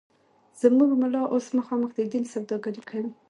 [0.61, 3.09] زموږ ملا اوس مخامخ د دین سوداگري کوي